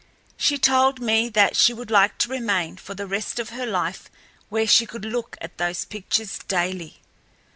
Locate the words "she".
0.35-0.57, 1.55-1.75, 4.65-4.87